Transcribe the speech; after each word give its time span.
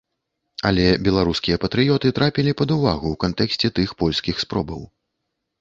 Але 0.69 0.85
беларускія 1.07 1.59
патрыёты 1.65 2.13
трапілі 2.19 2.55
пад 2.63 2.69
увагу 2.79 3.05
ў 3.13 3.23
кантэксце 3.25 3.67
тых 3.81 3.89
польскіх 4.01 4.35
спробаў. 4.47 4.81